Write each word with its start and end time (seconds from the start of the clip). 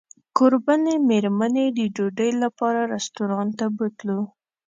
کوربنې 0.37 0.95
مېرمنې 1.09 1.65
د 1.77 1.79
ډوډۍ 1.95 2.31
لپاره 2.43 2.81
رسټورانټ 2.93 3.51
ته 3.59 3.65
بوتلو. 3.75 4.19